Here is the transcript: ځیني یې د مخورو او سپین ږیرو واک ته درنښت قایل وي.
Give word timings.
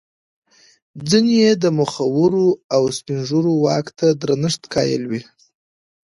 ځیني 1.09 1.35
یې 1.43 1.51
د 1.63 1.65
مخورو 1.79 2.47
او 2.75 2.83
سپین 2.97 3.19
ږیرو 3.27 3.53
واک 3.63 3.87
ته 3.99 4.07
درنښت 4.21 4.61
قایل 4.73 5.03
وي. 5.11 5.21